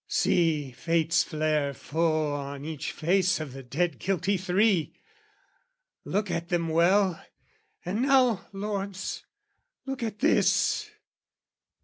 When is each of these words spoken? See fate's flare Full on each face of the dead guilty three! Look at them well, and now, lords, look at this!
See 0.07 0.71
fate's 0.71 1.21
flare 1.23 1.75
Full 1.75 2.33
on 2.33 2.65
each 2.65 2.91
face 2.91 3.39
of 3.39 3.53
the 3.53 3.61
dead 3.61 3.99
guilty 3.99 4.35
three! 4.35 4.95
Look 6.05 6.31
at 6.31 6.49
them 6.49 6.69
well, 6.69 7.23
and 7.85 8.01
now, 8.01 8.47
lords, 8.51 9.23
look 9.85 10.01
at 10.01 10.17
this! 10.17 10.89